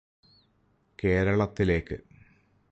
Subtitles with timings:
[0.99, 1.97] കേരളത്തിലേക്ക്